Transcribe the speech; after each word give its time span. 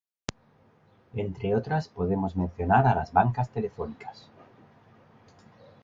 Entre 1.13 1.53
otras, 1.53 1.87
podemos 1.87 2.35
mencionar 2.35 2.87
a 2.87 2.95
las 2.95 3.13
bancas 3.13 3.49
telefónicas. 3.51 4.25